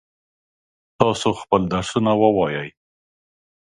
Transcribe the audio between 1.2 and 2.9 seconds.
خپل درسونه ووایئ.